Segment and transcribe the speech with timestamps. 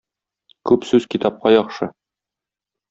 [0.71, 1.93] Күп сүз китапка яхшы.